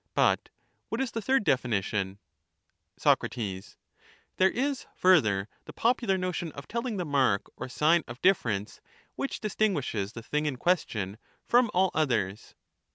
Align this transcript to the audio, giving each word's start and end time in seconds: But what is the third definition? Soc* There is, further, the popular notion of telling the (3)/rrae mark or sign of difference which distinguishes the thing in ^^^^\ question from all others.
But 0.15 0.49
what 0.89 0.99
is 0.99 1.11
the 1.11 1.21
third 1.21 1.43
definition? 1.43 2.17
Soc* 2.97 3.21
There 3.31 3.75
is, 4.49 4.85
further, 4.95 5.47
the 5.65 5.73
popular 5.73 6.17
notion 6.17 6.51
of 6.53 6.67
telling 6.67 6.97
the 6.97 7.05
(3)/rrae 7.05 7.11
mark 7.11 7.43
or 7.55 7.69
sign 7.69 8.03
of 8.07 8.19
difference 8.23 8.81
which 9.15 9.41
distinguishes 9.41 10.13
the 10.13 10.23
thing 10.23 10.47
in 10.47 10.55
^^^^\ 10.55 10.59
question 10.59 11.19
from 11.45 11.69
all 11.75 11.91
others. 11.93 12.55